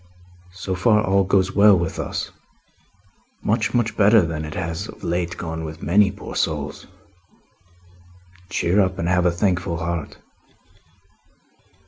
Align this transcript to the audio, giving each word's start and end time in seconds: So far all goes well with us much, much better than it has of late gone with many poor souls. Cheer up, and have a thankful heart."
So 0.55 0.73
far 0.73 1.03
all 1.05 1.23
goes 1.25 1.51
well 1.53 1.77
with 1.77 1.99
us 1.99 2.31
much, 3.43 3.75
much 3.75 3.95
better 3.95 4.23
than 4.23 4.45
it 4.45 4.55
has 4.55 4.87
of 4.87 5.03
late 5.03 5.37
gone 5.37 5.63
with 5.63 5.83
many 5.83 6.09
poor 6.11 6.35
souls. 6.35 6.87
Cheer 8.49 8.81
up, 8.81 8.97
and 8.97 9.07
have 9.07 9.27
a 9.27 9.31
thankful 9.31 9.77
heart." 9.77 10.17